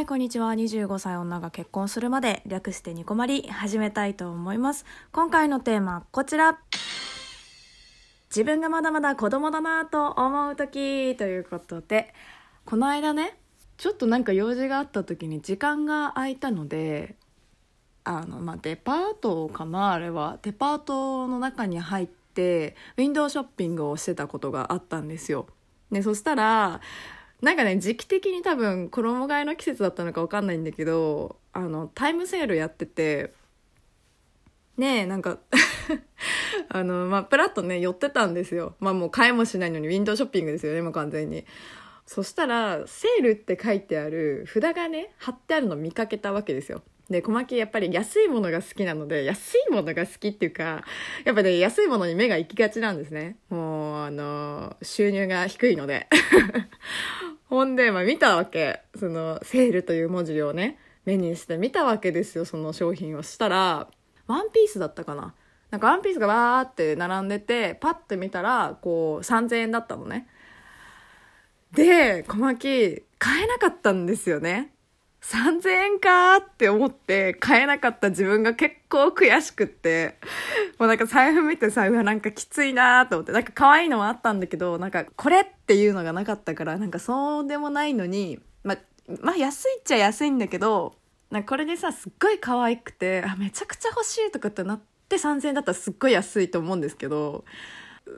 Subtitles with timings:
[0.00, 0.50] はい、こんにちは。
[0.54, 4.86] 25歳女が結婚するまで、略してニコマリ、始めたいと思います。
[5.12, 6.58] 今回のテーマ、こちら。
[8.30, 12.14] 自分がまだまだ子供だなと思う時ということで、
[12.64, 13.36] この間ね、
[13.76, 17.16] ちょっとなんか用事があった時に時間が空いたので、
[18.04, 20.38] あの、まあ、デパートかなあれは。
[20.40, 25.46] デパートの中に入って、ウィンドウショッピングをしてたことがあったんですよ。
[25.92, 26.80] で、そしたら、
[27.42, 33.32] なんかね、時期的に多分衣替えの季節だったのかわかんないんだけど、あの、タイムセールやってて、
[34.76, 35.38] ねえ、なんか、
[36.68, 38.76] あの、まあ、プラッとね、寄ってたんですよ。
[38.80, 41.44] まあ、もう買いもしないのにウィンドウショッピングですよね、もう完全に。
[42.06, 46.82] そしたら、セールって書いてある札がね、貼ってあるの見かけたわけですよ。
[47.10, 50.84] で、小牧やっぱり安いものが好きなので、安いものが好きっていうか、
[51.24, 53.36] やっぱね、安いものに目が行きがちなんですね。
[53.48, 56.08] もう、あの、収入が低いので。
[57.50, 58.80] ほんで、まあ見たわけ。
[58.96, 63.88] その、セールという文字をね、目にして見たわけですよ、その商品をしたら、
[64.28, 65.34] ワンピースだったかな。
[65.70, 70.28] なんかワンピースがわーって並んでて、パッて見たら、こう、3000円だったのね。
[71.72, 74.72] で、小牧、買えなかったんですよね。
[75.22, 80.18] 3000円かって思って買えなかった自分が結構悔しくって、
[80.78, 88.76] もうなんか財布見て財布はなんかきついなーと思って、なんか可愛いのはあったんだけど、なんかこれっていうのがなかったから、なんかそうでもないのに、ま、
[89.20, 90.94] まあ安いっちゃ安いんだけど、
[91.30, 97.44] なんかこれでさ、すっごい可愛くて、あ、めちゃくちゃ欲しいとかってなって3000円だったらすっごい安いと思うんですけど、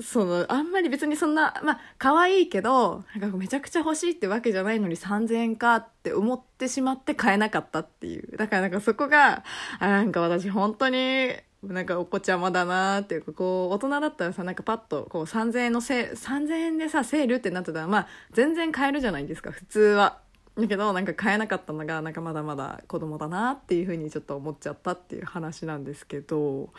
[0.00, 8.36] その、あんまり別にそんな、まあ、可愛いけど、なんかめちゃくちゃ欲しいってわけじゃないのに3000円かって思ってしまって買えなかったっていう。
[8.36, 9.44] だからなんかそこが、
[9.78, 20.20] あ、なんか私本当に、なんかお子ちゃまだなーっていうか、こう、大人だったらさ、なんかパッと、こう3000円のせ、3000円でさ、セールってなってたら、まあ、全然買えるじゃないですか、普通は。
[20.56, 26.70] だけど、なんか買えなかったのが、なんかまだまだ子供だなっていうふうにちょっと思っちゃったっていう話なんですけど、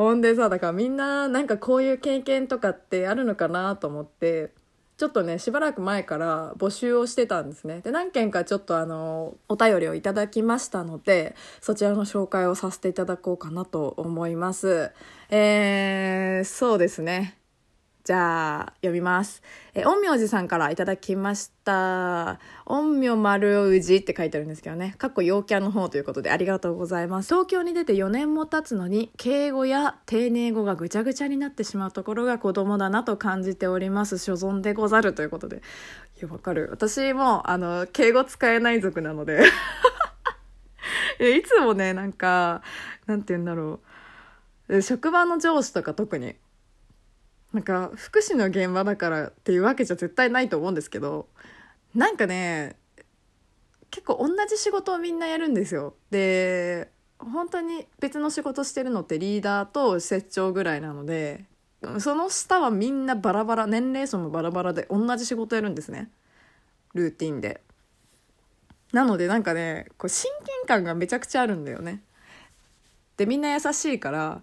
[0.00, 4.50] ほんでさ、だからみんななんかこういう経験とかってあるのかなと思って、
[4.96, 7.82] ちょっとね、しばらく前から募集をしてたんですね。
[7.82, 14.90] で、何件かちょっとあの、お便りをいただきましたので、そちらの紹介をさせていただこうかなと思います。
[15.28, 17.39] えー、そうですね。
[18.02, 19.42] じゃあ、読みます。
[19.74, 22.40] え、陰陽師さんからいただきました。
[22.64, 24.94] 陰陽丸氏って書いてあるんですけどね。
[24.96, 27.28] かっこ陽キャの方ということでありがとうございます。
[27.28, 34.16] 東京に出て4年も経つのに、敬語や丁寧語がぐちゃぐちゃになってしまうところが子供だなと感じております。
[34.16, 35.62] 所存でござるということで。
[36.18, 36.68] いや、わかる。
[36.70, 39.42] 私も、あの、敬語使えない族なので。
[41.20, 42.62] えいつもね、なんか、
[43.06, 43.80] なんて言うんだろ
[44.68, 44.82] う。
[44.82, 46.36] 職場の上司とか特に。
[47.52, 51.28] なんか福祉の現場だからっていうわけじゃ絶対ないと思うんですけど
[51.94, 52.76] なんかね
[53.90, 55.94] 結構同じ仕事をみんなやるんですよ。
[56.10, 61.44] で本当に別の仕事してるのってリーダーと施設長ぐらいなので
[61.98, 66.10] その下はみんなバラバラ年齢層もバラバラで同じ仕事やるんですね。
[66.94, 67.62] ルーティンで。
[68.92, 72.02] なのでなんかねこう親近感がめちゃくちゃあるんだよね。
[73.16, 74.42] でみんな優しいから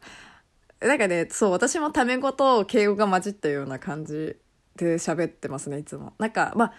[0.79, 4.38] なんかね、そう、私もタメ語と敬語が混じったような感じ
[4.75, 6.13] で喋ってますね、いつも。
[6.19, 6.73] なんか、まあ、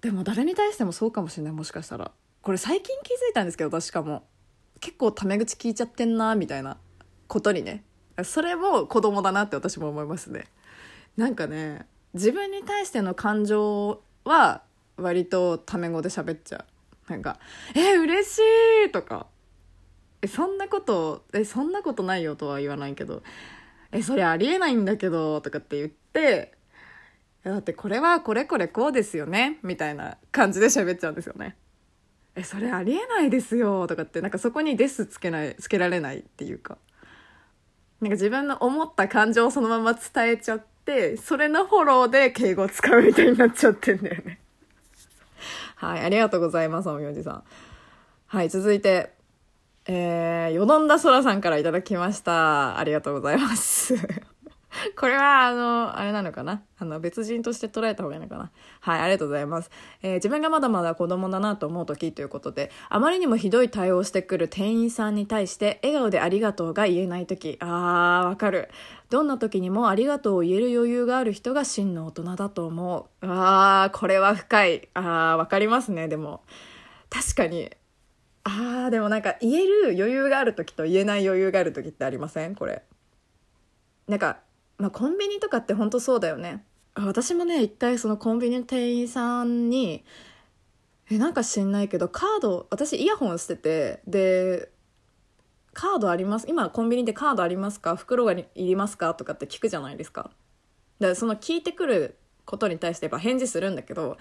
[0.00, 2.10] でも誰に対してもそうかもしれない、もしかしたら。
[2.42, 4.24] これ最近気づいたんですけど、私かも。
[4.80, 6.78] 結構タメ口聞いちゃってんな、みたいな
[7.28, 7.84] ことにね。
[8.22, 10.46] それも子供だなって私も思いますね。
[11.16, 14.62] なんかね、自分に対しての感情は
[14.96, 16.64] 割とタメ語で喋っちゃ
[17.08, 17.10] う。
[17.10, 17.38] なんか、
[17.74, 18.38] え、嬉し
[18.86, 19.26] いとか。
[20.24, 23.22] えそんなことえそんなことないよとは言わないけど
[23.92, 26.54] えそれありえないんだけどとかって言って
[27.44, 31.56] だってこれはこれこれこうですよねみたいな感じで喋っちゃうんですよね。
[32.36, 36.78] えそれありえないですよとかってなんかそこに「です」つけないつけられないっていうか。
[38.00, 44.40] なんか自分の思った感情をそのまま伝えちゃってそれのフォローで敬語を使うみたいになっちゃってんだよね。
[45.76, 47.44] はいありがとうございますおみおじさん。
[48.26, 49.14] はい続いて
[49.86, 52.78] えー、よどんだそらさんからいただきました。
[52.78, 53.94] ありがとうございます。
[54.98, 56.62] これは、あの、あれなのかな？
[56.78, 58.50] あの、別人として捉えた方がいいのかな？
[58.80, 59.70] はい、ありがとうございます。
[60.02, 67.56] えー自分がまだまだ子供だなと思う時ということで、あまりにもひどい対応してくる店員さんに対して、笑顔でありがとうが言えない時。
[67.60, 68.68] あー、わかる。
[69.10, 73.26] どんな時にもありがとうを言える余裕がある人が真の大人だと思う。
[73.26, 74.88] あー、これは深い。
[74.94, 76.42] あー、わかりますね、でも。
[77.10, 77.70] 確かに。
[78.44, 82.54] あーでもなんか言える余裕がある時と言えない余裕がある時ってありません？
[82.54, 82.82] これ。
[84.06, 84.40] なんか、
[84.78, 86.64] まあ、コンビニとかって本当そうだよね。
[86.94, 90.04] 私もね一回そのコンビニの店員さんに
[91.10, 94.70] えなんか知んないけどカード私イヤホンしててで
[95.72, 96.46] カードあります？
[96.48, 97.96] 今コンビニでカードありますか？
[97.96, 99.14] 袋がいりますか？
[99.14, 100.30] とかって聞くじゃないですか。
[101.00, 104.18] でその聞いてくることに対してやっぱ返事するんだけど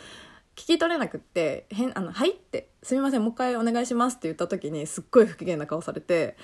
[0.55, 6.37] 聞き取れなくって「へんあのはい」って「すみませんもう一回お願いします」って言った時にすっごい不機嫌な顔されて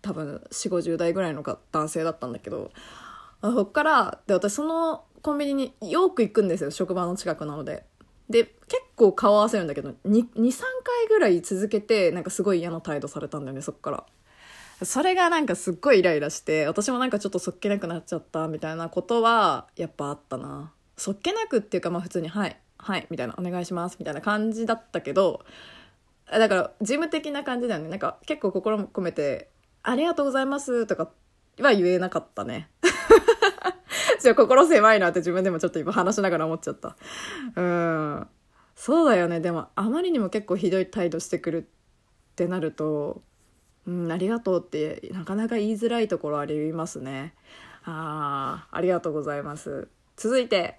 [0.00, 2.70] 多分4 5 0代ぐらいの男性だったんだけど
[3.42, 7.84] そっからで私そのコンビニによく行くんですよ職場の近くなので。
[8.30, 10.52] で結構顔合わせるんだけど23
[10.84, 14.04] 回ぐらい続けてなんかすごい嫌な態度されたんだよねそっから。
[14.84, 20.72] それがなんかすっごいイライラして私もなんかちょっとそっけなくなっちゃったみたいなことはやっぱあったな。
[20.96, 22.61] そっけなくっていうかまあ普通に「はい。
[22.82, 25.44] はい」みたいな「お願いします」みたいな感じだったけど
[26.30, 27.88] だから事務的な感じだよね。
[27.88, 29.50] なんか結構心込めて
[29.82, 31.10] 「ありがとうございます」とか
[31.60, 32.68] は言えなかったね。
[34.20, 36.96] ちょ心狭いなって自分でもちょっと今話しながら思っちゃった。
[37.56, 38.28] うん。
[38.74, 39.40] そうだよね。
[39.40, 43.22] でもあまりにも結構ひどい態度してくるってなると
[43.86, 47.34] 「うんありがとう」ってなかなか言いづらいところありますね。
[47.84, 49.88] ああありがとうございます。
[50.16, 50.78] 続いて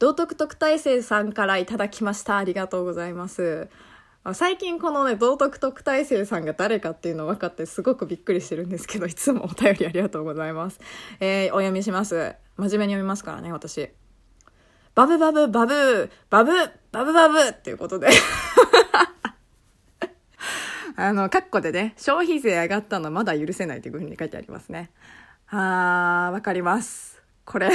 [0.00, 2.38] 道徳特待生さんからいただきました。
[2.38, 3.68] ありがとうございます。
[4.32, 10.80] 最近このね道徳特待生さんが誰かっていうの分かってすごくびっくりしてるんですけどいつもお便りありがとうございます、
[11.20, 12.34] えー、お読みします。
[12.56, 13.90] 真面目に読みますからね私。
[14.94, 16.10] バブバブバブ。
[16.30, 16.52] バブ
[16.92, 18.08] バブバブっていうことで。
[20.96, 24.90] あの、カッコでね、消費税上がったのまだ許せないというふうに書いてありますね。
[25.48, 27.22] あー、わかります。
[27.44, 27.68] これ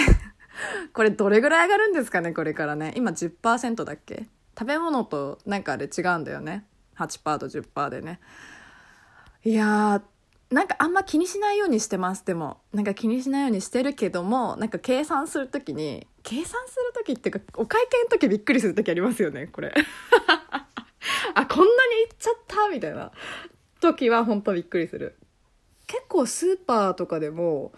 [0.94, 2.94] これどれぐらい上がるんですかね、これからね。
[2.96, 4.28] 今10%だっけ？
[4.57, 6.66] 食べ物となんかあれ違うんだよね。
[6.98, 8.19] 8%と10%でね。
[9.44, 10.02] いやー
[10.54, 12.25] なんかあんま気にしないようにしてます。
[12.25, 19.74] でもなんか気にしないようにしてるけどもなんか計算する時に計算する時っていうかお会計の時びっくりする時ありますよねこれ。
[21.36, 23.12] あこんなにいっちゃったみたいな。
[23.81, 25.18] 時は本当びっくりする。
[25.86, 27.74] 結構スーパーとかでも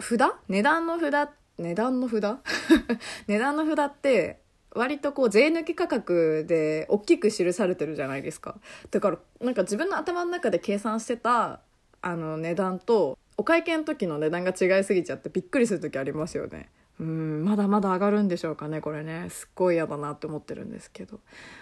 [0.00, 0.18] 札？
[0.48, 2.38] 値段の札って値段の札？
[3.28, 4.40] 値段の札って
[4.74, 8.56] 割とこう税抜き価格で大きく記されてるじゃないですか。
[8.90, 11.60] だからなんか自分の頭の中で計算してた
[12.02, 16.70] あの値段とお会計の時の値段が違いすぎちゃってびっくりする時ありますよね。
[17.00, 19.28] うんまだまだ上がるんでしょうかねこれね。
[19.28, 21.18] すっごい嫌だなって思ってるんですけど。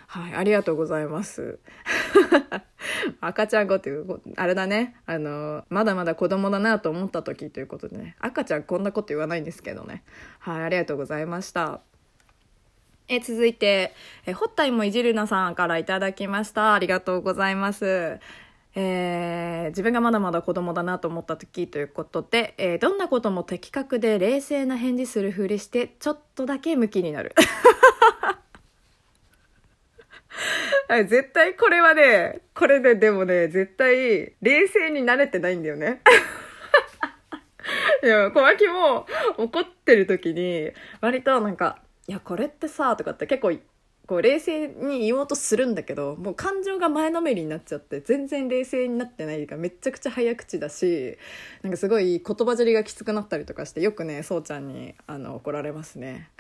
[0.07, 1.59] はいありがとうございます。
[3.21, 4.97] 赤ちゃん子っていうあれだね。
[5.07, 8.17] あのまだまだ子供だなと思った時ということでね。
[8.21, 10.05] 赤ちゃんこんなこと言わないんですけどね。
[10.39, 11.81] はいありがとうございました。
[13.09, 13.95] え続いて、
[14.27, 16.75] えホッタイもいじるなさんからいただきました。
[16.75, 18.21] ありがとうございます。
[18.75, 27.35] えー、自分がまだまだ子供だなと思った時ということで、えー、どんなことも的確で冷静な返事するふりしてちょっとだけムキになる。
[31.09, 36.03] 絶対これはねこれででもね絶対冷静になれてないんだよね。
[38.03, 39.07] いや小牧も
[39.39, 40.71] 怒ってる時に
[41.01, 41.79] 割となんか
[42.09, 43.53] いやこれってさ」とかって結構
[44.07, 51.17] こう冷静に言おうとするんだけどもう感情が前のめりになっちゃって全然冷静になってないからめちゃくちゃ早口だし
[51.63, 56.31] なんかすごい言葉尻がきつくなったりとかしてよくねそうちゃんにあの怒られますね。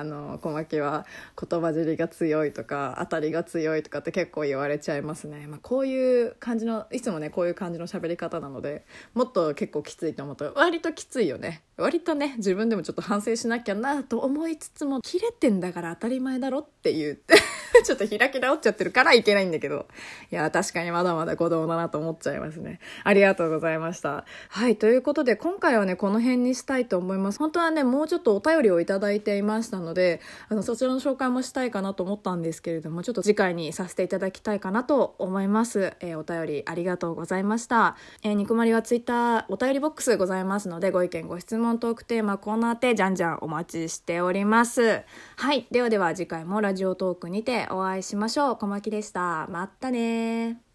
[0.00, 1.06] あの小牧は
[1.40, 8.84] 言葉尻が強いとか当たりが強いとかって結構言われちゃいますね、まあ、こういう感じのいつもねこういう感じの喋り方なので
[9.14, 11.62] もっと結構きついと思うと割ときついよね。
[11.76, 17.34] 割とね自分でもちょっと反省しなきゃなと思いつつも切れてんだから当たり前だろって言って。
[17.84, 19.86] ちょっと開き直っちゃってるからいけないんだけど。
[20.30, 22.80] いや確かにまだまだ子供だなと思っちゃいますね。
[23.02, 24.24] ありがとうございました。
[24.48, 27.38] はいということで今回はねこの辺にしたいと思います。
[27.38, 45.02] 本当はねもうちょっとお便りをいただいていましたのであのそちらの紹介もしたいかなと思ったんですけれどもちょっと次回にさせていただきたいかなと思います、えー、お便りありがとうございました、えー、ニコマリはツイッターお便りボックスございますのでご意見ご質問トークテーマコーナーでじゃんじゃんお待ちしております。
[45.36, 48.56] はいではでは次回もラジオトークにてお会いしましょう。
[48.56, 49.46] 小牧でした。
[49.48, 50.73] またね